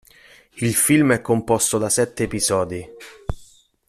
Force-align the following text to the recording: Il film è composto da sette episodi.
Il 0.57 0.73
film 0.75 1.13
è 1.13 1.21
composto 1.21 1.77
da 1.77 1.87
sette 1.87 2.23
episodi. 2.23 2.83